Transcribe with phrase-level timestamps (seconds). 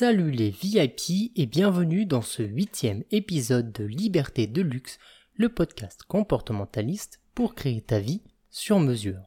[0.00, 4.98] Salut les VIP et bienvenue dans ce huitième épisode de Liberté de Luxe,
[5.34, 9.20] le podcast comportementaliste pour créer ta vie sur mesure.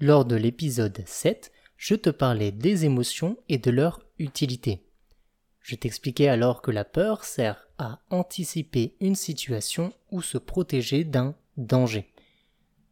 [0.00, 4.82] Lors de l'épisode 7, je te parlais des émotions et de leur utilité.
[5.60, 11.34] Je t'expliquais alors que la peur sert à anticiper une situation ou se protéger d'un
[11.58, 12.10] danger.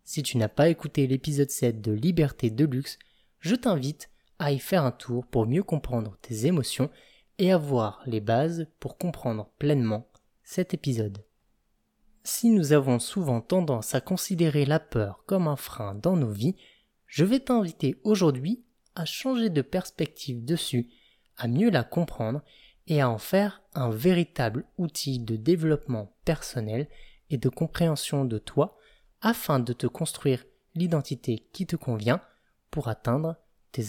[0.04, 2.98] Si tu n'as pas écouté l'épisode 7 de Liberté de Luxe,
[3.40, 6.90] je t'invite à y faire un tour pour mieux comprendre tes émotions
[7.38, 10.08] et avoir les bases pour comprendre pleinement
[10.42, 11.24] cet épisode.
[12.24, 16.56] Si nous avons souvent tendance à considérer la peur comme un frein dans nos vies,
[17.06, 20.90] je vais t'inviter aujourd'hui à changer de perspective dessus,
[21.36, 22.42] à mieux la comprendre
[22.88, 26.88] et à en faire un véritable outil de développement personnel
[27.30, 28.76] et de compréhension de toi
[29.20, 32.20] afin de te construire l'identité qui te convient
[32.70, 33.36] pour atteindre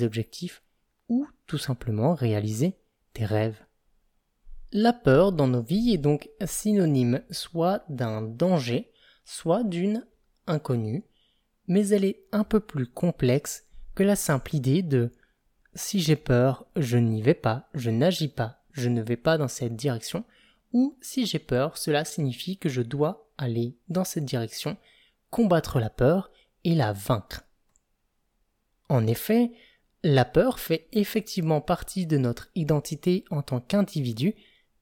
[0.04, 0.64] objectifs
[1.10, 2.76] ou tout simplement réaliser
[3.14, 3.64] tes rêves.
[4.72, 8.92] La peur dans nos vies est donc synonyme soit d'un danger,
[9.24, 10.06] soit d'une
[10.46, 11.06] inconnue,
[11.68, 15.12] mais elle est un peu plus complexe que la simple idée de
[15.74, 19.48] si j'ai peur, je n'y vais pas, je n'agis pas, je ne vais pas dans
[19.48, 20.26] cette direction,
[20.74, 24.78] ou si j'ai peur, cela signifie que je dois aller dans cette direction,
[25.30, 26.32] combattre la peur
[26.64, 27.44] et la vaincre.
[28.90, 29.52] En effet,
[30.08, 34.36] la peur fait effectivement partie de notre identité en tant qu'individu,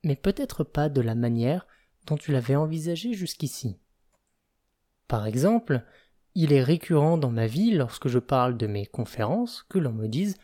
[0.03, 1.65] mais peut-être pas de la manière
[2.05, 3.79] dont tu l'avais envisagé jusqu'ici.
[5.07, 5.81] Par exemple,
[6.35, 10.07] il est récurrent dans ma vie lorsque je parle de mes conférences que l'on me
[10.07, 10.37] dise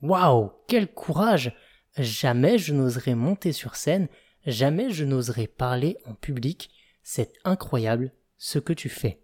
[0.00, 1.54] Waouh, quel courage
[1.98, 4.08] Jamais je n'oserais monter sur scène,
[4.46, 6.70] jamais je n'oserais parler en public,
[7.02, 9.20] c'est incroyable ce que tu fais.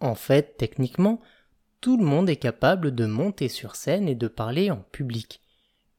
[0.00, 1.20] En fait, techniquement,
[1.84, 5.42] tout le monde est capable de monter sur scène et de parler en public.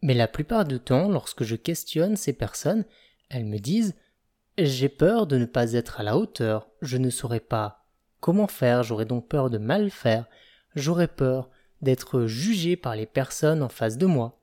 [0.01, 2.85] Mais la plupart du temps, lorsque je questionne ces personnes,
[3.29, 3.93] elles me disent
[4.57, 7.85] J'ai peur de ne pas être à la hauteur, je ne saurais pas
[8.19, 10.25] comment faire, j'aurais donc peur de mal faire,
[10.73, 11.51] j'aurais peur
[11.83, 14.41] d'être jugé par les personnes en face de moi.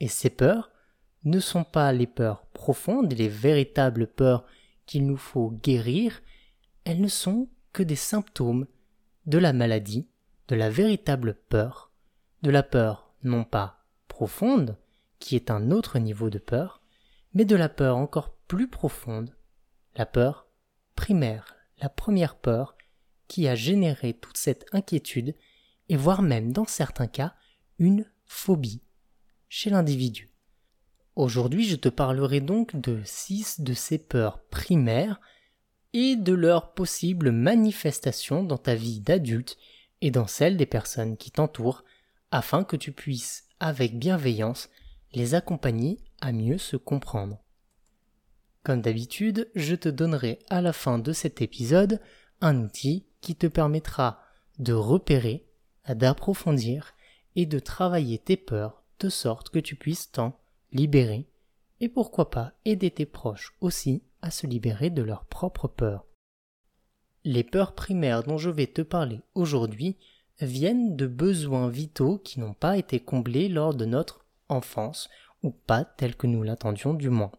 [0.00, 0.70] Et ces peurs
[1.24, 4.46] ne sont pas les peurs profondes, les véritables peurs
[4.86, 6.22] qu'il nous faut guérir,
[6.86, 8.66] elles ne sont que des symptômes
[9.26, 10.08] de la maladie
[10.52, 11.90] de la véritable peur,
[12.42, 14.76] de la peur non pas profonde,
[15.18, 16.82] qui est un autre niveau de peur,
[17.32, 19.34] mais de la peur encore plus profonde,
[19.96, 20.46] la peur
[20.94, 22.76] primaire, la première peur
[23.28, 25.34] qui a généré toute cette inquiétude
[25.88, 27.32] et voire même dans certains cas
[27.78, 28.82] une phobie
[29.48, 30.34] chez l'individu.
[31.16, 35.18] Aujourd'hui, je te parlerai donc de six de ces peurs primaires
[35.94, 39.56] et de leurs possibles manifestations dans ta vie d'adulte
[40.02, 41.84] et dans celle des personnes qui t'entourent
[42.32, 44.68] afin que tu puisses, avec bienveillance,
[45.14, 47.38] les accompagner à mieux se comprendre.
[48.64, 52.00] Comme d'habitude, je te donnerai à la fin de cet épisode
[52.40, 54.20] un outil qui te permettra
[54.58, 55.46] de repérer,
[55.88, 56.94] d'approfondir
[57.36, 60.38] et de travailler tes peurs de sorte que tu puisses t'en
[60.72, 61.28] libérer
[61.80, 66.06] et pourquoi pas aider tes proches aussi à se libérer de leurs propres peurs.
[67.24, 69.96] Les peurs primaires dont je vais te parler aujourd'hui
[70.40, 75.08] viennent de besoins vitaux qui n'ont pas été comblés lors de notre enfance,
[75.42, 77.32] ou pas tels que nous l'attendions du moins.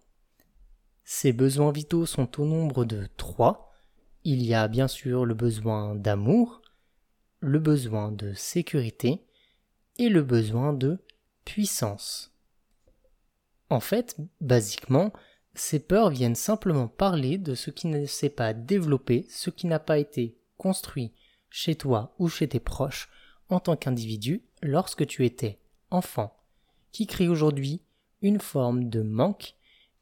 [1.03, 3.73] Ces besoins vitaux sont au nombre de trois.
[4.23, 6.61] Il y a bien sûr le besoin d'amour,
[7.41, 9.25] le besoin de sécurité
[9.97, 10.99] et le besoin de
[11.43, 12.31] puissance.
[13.69, 15.11] En fait, basiquement,
[15.55, 19.79] ces peurs viennent simplement parler de ce qui ne s'est pas développé, ce qui n'a
[19.79, 21.13] pas été construit
[21.49, 23.09] chez toi ou chez tes proches
[23.49, 25.59] en tant qu'individu lorsque tu étais
[25.91, 26.35] enfant,
[26.91, 27.81] qui crée aujourd'hui
[28.21, 29.55] une forme de manque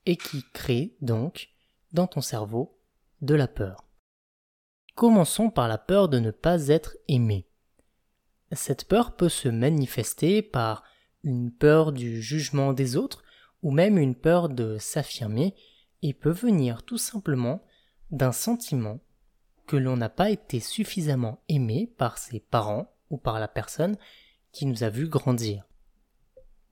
[0.05, 1.49] et qui crée donc
[1.91, 2.77] dans ton cerveau
[3.21, 3.85] de la peur.
[4.95, 7.47] Commençons par la peur de ne pas être aimé.
[8.51, 10.83] Cette peur peut se manifester par
[11.23, 13.23] une peur du jugement des autres,
[13.61, 15.55] ou même une peur de s'affirmer,
[16.01, 17.61] et peut venir tout simplement
[18.09, 18.99] d'un sentiment
[19.67, 23.97] que l'on n'a pas été suffisamment aimé par ses parents ou par la personne
[24.51, 25.65] qui nous a vu grandir.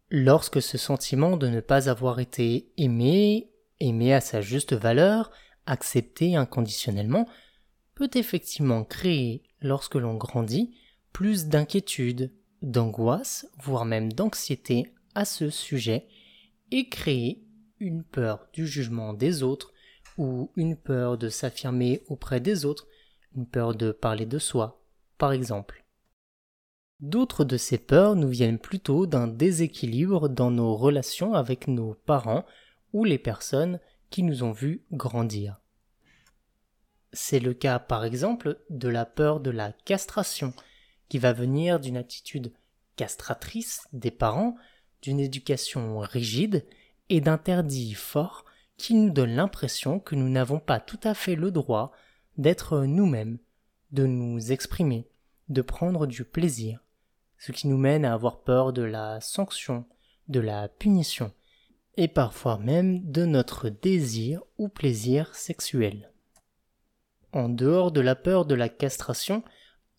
[0.09, 5.31] Lorsque ce sentiment de ne pas avoir été aimé, aimé à sa juste valeur,
[5.65, 7.27] accepté inconditionnellement,
[7.93, 10.73] peut effectivement créer, lorsque l'on grandit,
[11.13, 12.31] plus d'inquiétude,
[12.61, 16.07] d'angoisse, voire même d'anxiété à ce sujet,
[16.71, 17.43] et créer
[17.79, 19.73] une peur du jugement des autres
[20.17, 22.87] ou une peur de s'affirmer auprès des autres,
[23.35, 24.83] une peur de parler de soi,
[25.17, 25.85] par exemple.
[26.99, 32.45] D'autres de ces peurs nous viennent plutôt d'un déséquilibre dans nos relations avec nos parents
[32.91, 33.79] ou les personnes
[34.09, 35.61] qui nous ont vus grandir.
[37.13, 40.53] C'est le cas par exemple de la peur de la castration,
[41.07, 42.51] qui va venir d'une attitude
[42.97, 44.55] castratrice des parents,
[45.01, 46.65] d'une éducation rigide
[47.09, 48.45] et d'interdits forts
[48.77, 51.91] qui nous donnent l'impression que nous n'avons pas tout à fait le droit
[52.37, 53.39] d'être nous-mêmes,
[53.91, 55.07] de nous exprimer,
[55.49, 56.79] de prendre du plaisir,
[57.37, 59.85] ce qui nous mène à avoir peur de la sanction,
[60.27, 61.33] de la punition,
[61.97, 66.13] et parfois même de notre désir ou plaisir sexuel.
[67.33, 69.43] En dehors de la peur de la castration,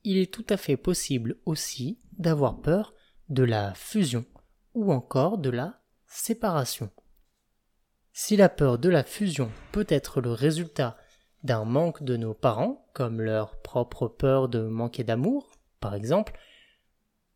[0.05, 2.95] il est tout à fait possible aussi d'avoir peur
[3.29, 4.25] de la fusion
[4.75, 6.91] ou encore de la séparation.
[8.13, 10.97] Si la peur de la fusion peut être le résultat
[11.43, 15.49] d'un manque de nos parents, comme leur propre peur de manquer d'amour,
[15.81, 16.39] par exemple,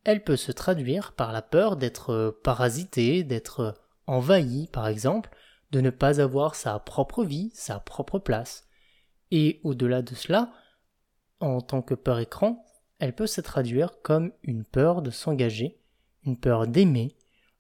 [0.05, 3.75] elle peut se traduire par la peur d'être parasité, d'être
[4.07, 5.31] envahi, par exemple,
[5.71, 8.69] de ne pas avoir sa propre vie, sa propre place.
[9.31, 10.53] Et au-delà de cela,
[11.41, 12.65] en tant que peur écran,
[12.99, 15.81] elle peut se traduire comme une peur de s'engager,
[16.25, 17.17] une peur d'aimer,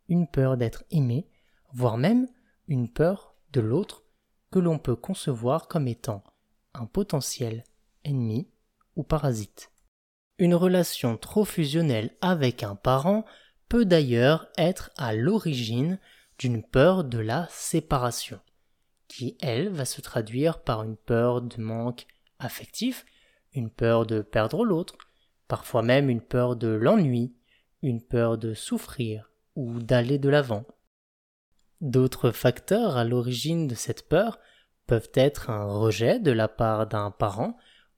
[0.08, 1.28] une peur d'être aimé,
[1.72, 2.28] voire même
[2.68, 4.04] une peur de l'autre
[4.50, 6.22] que l'on peut concevoir comme étant
[6.74, 7.64] un potentiel
[8.04, 8.48] ennemi
[8.96, 9.70] ou parasite.
[10.38, 13.24] Une relation trop fusionnelle avec un parent
[13.68, 15.98] peut d'ailleurs être à l'origine
[16.38, 18.40] d'une peur de la séparation
[19.08, 22.06] qui, elle, va se traduire par une peur de manque
[22.38, 23.06] affectif,
[23.52, 24.96] une peur de perdre l'autre,
[25.46, 27.34] parfois même une peur de l'ennui,
[27.82, 30.64] une peur de souffrir ou d'aller de l'avant.
[31.80, 34.38] D'autres facteurs à l'origine de cette peur
[34.86, 37.56] peuvent être un rejet de la part d'un parent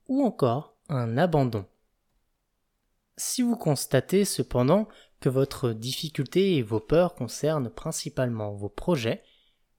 [0.09, 1.67] ou encore un abandon.
[3.17, 4.89] Si vous constatez cependant
[5.21, 9.23] que votre difficulté et vos peurs concernent principalement vos projets,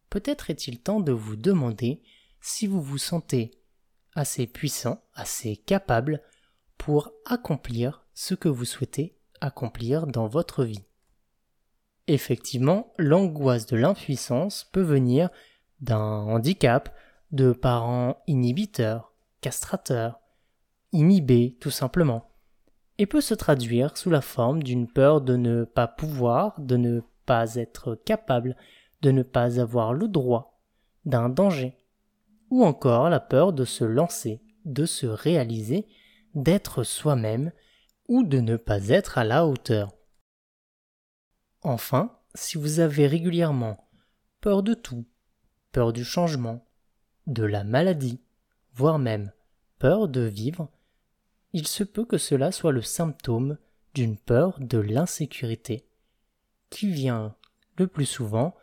[0.09, 2.01] peut-être est-il temps de vous demander
[2.41, 3.51] si vous vous sentez
[4.15, 6.21] assez puissant, assez capable
[6.77, 10.83] pour accomplir ce que vous souhaitez accomplir dans votre vie.
[12.07, 15.29] Effectivement, l'angoisse de l'impuissance peut venir
[15.81, 16.95] d'un handicap,
[17.31, 20.19] de parents inhibiteurs, castrateurs,
[20.93, 22.29] inhibés tout simplement,
[22.97, 27.01] et peut se traduire sous la forme d'une peur de ne pas pouvoir, de ne
[27.25, 28.55] pas être capable
[29.01, 30.59] de ne pas avoir le droit,
[31.05, 31.77] d'un danger,
[32.49, 35.87] ou encore la peur de se lancer, de se réaliser,
[36.33, 37.51] d'être soi-même,
[38.07, 39.96] ou de ne pas être à la hauteur.
[41.63, 43.89] Enfin, si vous avez régulièrement
[44.41, 45.05] peur de tout,
[45.71, 46.65] peur du changement,
[47.25, 48.21] de la maladie,
[48.73, 49.31] voire même
[49.79, 50.69] peur de vivre,
[51.53, 53.57] il se peut que cela soit le symptôme
[53.93, 55.87] d'une peur de l'insécurité,
[56.69, 57.35] qui vient
[57.77, 58.55] le plus souvent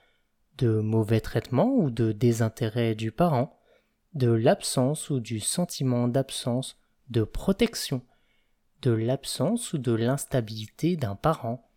[0.58, 3.58] de mauvais traitements ou de désintérêt du parent,
[4.14, 6.78] de l'absence ou du sentiment d'absence
[7.10, 8.02] de protection,
[8.82, 11.68] de l'absence ou de l'instabilité d'un parent,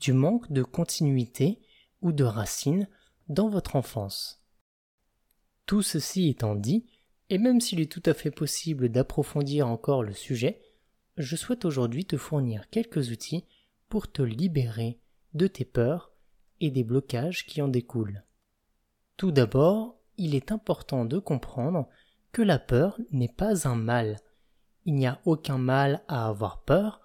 [0.00, 1.60] du manque de continuité
[2.00, 2.88] ou de racines
[3.28, 4.42] dans votre enfance.
[5.66, 6.86] Tout ceci étant dit,
[7.28, 10.60] et même s'il est tout à fait possible d'approfondir encore le sujet,
[11.16, 13.44] je souhaite aujourd'hui te fournir quelques outils
[13.88, 14.98] pour te libérer
[15.34, 16.12] de tes peurs
[16.60, 18.24] et des blocages qui en découlent.
[19.16, 21.88] Tout d'abord, il est important de comprendre
[22.32, 24.16] que la peur n'est pas un mal.
[24.86, 27.00] Il n'y a aucun mal à avoir peur,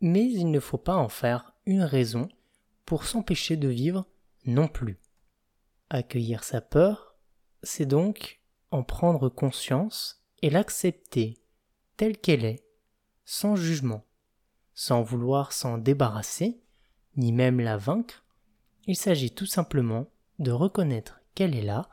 [0.00, 2.28] mais il ne faut pas en faire une raison
[2.84, 4.06] pour s'empêcher de vivre
[4.46, 4.98] non plus.
[5.90, 7.16] Accueillir sa peur,
[7.62, 8.40] c'est donc
[8.70, 11.38] en prendre conscience et l'accepter
[11.96, 12.64] telle qu'elle est,
[13.24, 14.04] sans jugement,
[14.74, 16.60] sans vouloir s'en débarrasser,
[17.16, 18.24] ni même la vaincre,
[18.86, 21.88] il s'agit tout simplement de reconnaître qu'elle est là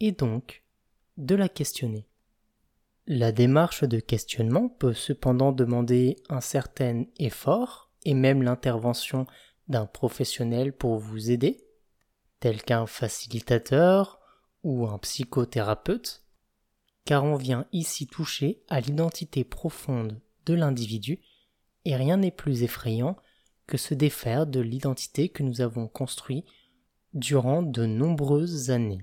[0.00, 0.64] et donc
[1.16, 2.08] de la questionner.
[3.06, 9.26] La démarche de questionnement peut cependant demander un certain effort même l'intervention
[9.68, 11.58] d'un professionnel pour vous aider,
[12.40, 14.18] tel qu'un facilitateur
[14.62, 16.24] ou un psychothérapeute,
[17.04, 21.20] car on vient ici toucher à l'identité profonde de l'individu
[21.84, 23.16] et rien n'est plus effrayant
[23.66, 26.46] que se défaire de l'identité que nous avons construite
[27.14, 29.02] durant de nombreuses années.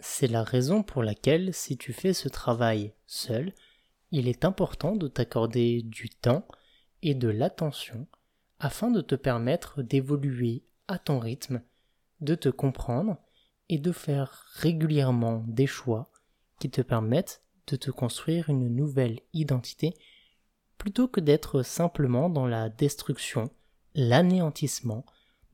[0.00, 3.54] C'est la raison pour laquelle si tu fais ce travail seul,
[4.10, 6.46] il est important de t'accorder du temps
[7.02, 8.06] et de l'attention
[8.62, 11.62] afin de te permettre d'évoluer à ton rythme,
[12.20, 13.16] de te comprendre
[13.68, 16.12] et de faire régulièrement des choix
[16.60, 19.94] qui te permettent de te construire une nouvelle identité
[20.78, 23.50] plutôt que d'être simplement dans la destruction,
[23.96, 25.04] l'anéantissement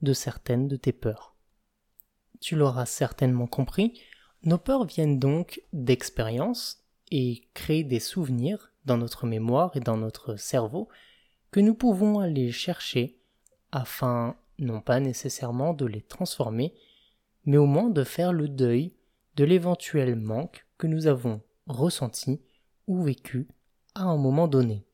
[0.02, 1.34] de certaines de tes peurs.
[2.40, 3.98] Tu l'auras certainement compris,
[4.42, 10.36] nos peurs viennent donc d'expériences et créent des souvenirs dans notre mémoire et dans notre
[10.36, 10.90] cerveau
[11.50, 13.18] que nous pouvons aller chercher
[13.72, 16.74] afin non pas nécessairement de les transformer,
[17.44, 18.94] mais au moins de faire le deuil
[19.36, 22.40] de l'éventuel manque que nous avons ressenti
[22.86, 23.48] ou vécu
[23.94, 24.84] à un moment donné.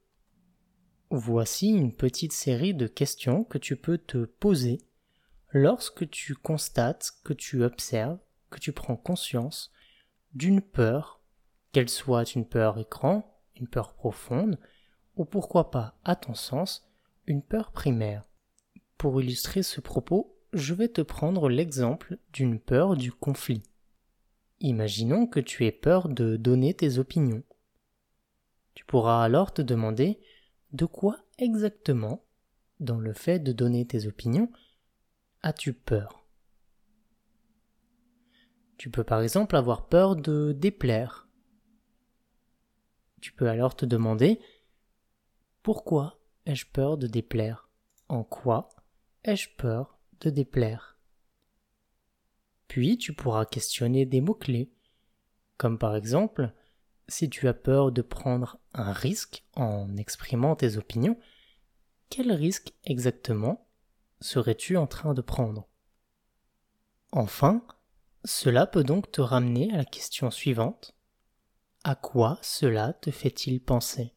[1.10, 4.80] Voici une petite série de questions que tu peux te poser
[5.52, 8.18] lorsque tu constates, que tu observes,
[8.50, 9.72] que tu prends conscience
[10.32, 11.22] d'une peur,
[11.72, 14.58] qu'elle soit une peur écran, une peur profonde,
[15.16, 16.88] ou pourquoi pas, à ton sens,
[17.26, 18.28] une peur primaire.
[18.98, 23.62] Pour illustrer ce propos, je vais te prendre l'exemple d'une peur du conflit.
[24.60, 27.42] Imaginons que tu aies peur de donner tes opinions.
[28.74, 30.20] Tu pourras alors te demander
[30.72, 32.24] de quoi exactement,
[32.80, 34.50] dans le fait de donner tes opinions,
[35.42, 36.24] as-tu peur?
[38.76, 41.28] Tu peux par exemple avoir peur de déplaire.
[43.20, 44.40] Tu peux alors te demander
[45.64, 47.70] pourquoi ai-je peur de déplaire?
[48.10, 48.68] En quoi
[49.24, 50.98] ai-je peur de déplaire?
[52.68, 54.70] Puis tu pourras questionner des mots-clés,
[55.56, 56.52] comme par exemple
[57.08, 61.18] si tu as peur de prendre un risque en exprimant tes opinions,
[62.10, 63.66] quel risque exactement
[64.20, 65.66] serais-tu en train de prendre?
[67.10, 67.66] Enfin,
[68.24, 70.94] cela peut donc te ramener à la question suivante.
[71.84, 74.13] À quoi cela te fait-il penser?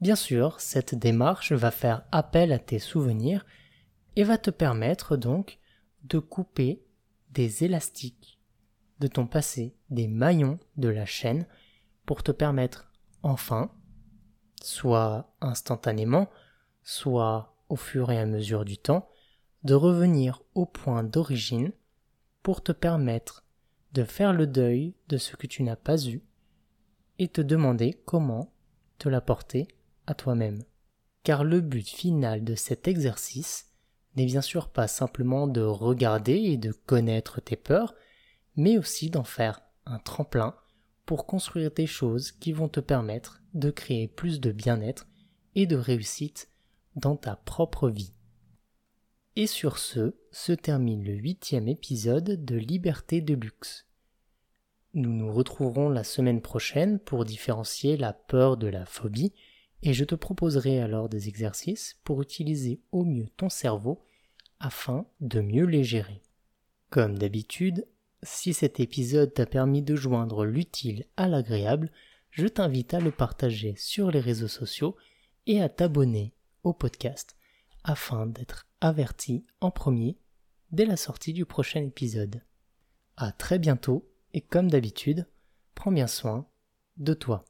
[0.00, 3.46] Bien sûr, cette démarche va faire appel à tes souvenirs
[4.14, 5.58] et va te permettre donc
[6.04, 6.82] de couper
[7.30, 8.40] des élastiques
[9.00, 11.46] de ton passé des maillons de la chaîne
[12.04, 12.90] pour te permettre
[13.22, 13.70] enfin,
[14.62, 16.28] soit instantanément,
[16.82, 19.08] soit au fur et à mesure du temps,
[19.64, 21.72] de revenir au point d'origine
[22.42, 23.44] pour te permettre
[23.92, 26.22] de faire le deuil de ce que tu n'as pas eu
[27.18, 28.52] et te demander comment
[28.98, 29.68] te l'apporter
[30.14, 30.62] toi-même.
[31.22, 33.66] Car le but final de cet exercice
[34.16, 37.94] n'est bien sûr pas simplement de regarder et de connaître tes peurs,
[38.56, 40.54] mais aussi d'en faire un tremplin
[41.04, 45.06] pour construire des choses qui vont te permettre de créer plus de bien-être
[45.54, 46.50] et de réussite
[46.96, 48.12] dans ta propre vie.
[49.36, 53.86] Et sur ce, se termine le huitième épisode de Liberté de luxe.
[54.94, 59.34] Nous nous retrouverons la semaine prochaine pour différencier la peur de la phobie
[59.82, 64.02] et je te proposerai alors des exercices pour utiliser au mieux ton cerveau
[64.58, 66.22] afin de mieux les gérer.
[66.90, 67.86] Comme d'habitude,
[68.22, 71.90] si cet épisode t'a permis de joindre l'utile à l'agréable,
[72.30, 74.96] je t'invite à le partager sur les réseaux sociaux
[75.46, 77.36] et à t'abonner au podcast
[77.84, 80.18] afin d'être averti en premier
[80.72, 82.42] dès la sortie du prochain épisode.
[83.16, 85.26] À très bientôt et comme d'habitude,
[85.74, 86.46] prends bien soin
[86.96, 87.44] de toi.